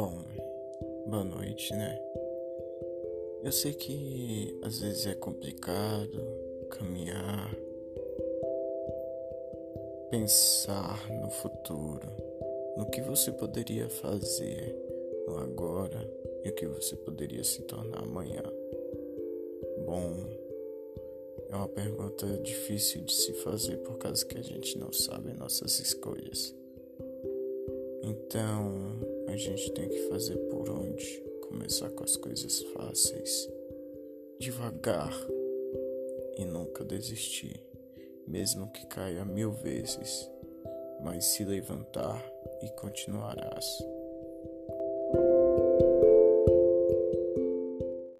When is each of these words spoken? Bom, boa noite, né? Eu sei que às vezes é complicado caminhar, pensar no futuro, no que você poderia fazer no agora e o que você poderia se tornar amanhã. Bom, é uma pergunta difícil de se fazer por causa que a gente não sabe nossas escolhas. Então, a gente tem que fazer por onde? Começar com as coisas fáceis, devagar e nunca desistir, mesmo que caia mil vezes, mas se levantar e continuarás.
Bom, 0.00 0.16
boa 1.08 1.24
noite, 1.24 1.74
né? 1.74 1.98
Eu 3.42 3.50
sei 3.50 3.72
que 3.72 4.56
às 4.62 4.78
vezes 4.78 5.08
é 5.08 5.14
complicado 5.16 6.22
caminhar, 6.70 7.52
pensar 10.08 11.04
no 11.20 11.28
futuro, 11.28 12.06
no 12.76 12.88
que 12.90 13.00
você 13.00 13.32
poderia 13.32 13.88
fazer 13.88 14.72
no 15.26 15.36
agora 15.38 16.08
e 16.44 16.48
o 16.48 16.54
que 16.54 16.68
você 16.68 16.94
poderia 16.94 17.42
se 17.42 17.62
tornar 17.62 18.04
amanhã. 18.04 18.44
Bom, 19.84 20.14
é 21.50 21.56
uma 21.56 21.68
pergunta 21.68 22.24
difícil 22.44 23.02
de 23.02 23.12
se 23.12 23.32
fazer 23.32 23.78
por 23.78 23.98
causa 23.98 24.24
que 24.24 24.38
a 24.38 24.42
gente 24.42 24.78
não 24.78 24.92
sabe 24.92 25.32
nossas 25.34 25.80
escolhas. 25.80 26.54
Então, 28.04 29.07
a 29.28 29.36
gente 29.36 29.70
tem 29.72 29.88
que 29.88 30.08
fazer 30.08 30.36
por 30.48 30.70
onde? 30.70 31.22
Começar 31.48 31.90
com 31.90 32.02
as 32.02 32.16
coisas 32.16 32.62
fáceis, 32.74 33.48
devagar 34.38 35.12
e 36.36 36.44
nunca 36.44 36.84
desistir, 36.84 37.62
mesmo 38.26 38.70
que 38.72 38.86
caia 38.86 39.24
mil 39.24 39.52
vezes, 39.52 40.30
mas 41.02 41.24
se 41.26 41.44
levantar 41.44 42.24
e 42.62 42.68
continuarás. 42.70 43.66